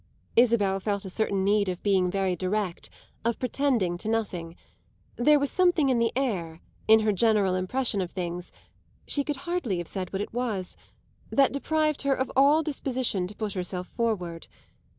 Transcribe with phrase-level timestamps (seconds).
[0.35, 2.89] Isabel felt a certain need of being very direct,
[3.23, 4.55] of pretending to nothing;
[5.15, 8.51] there was something in the air, in her general impression of things
[9.05, 10.75] she could hardly have said what it was
[11.29, 14.47] that deprived her of all disposition to put herself forward.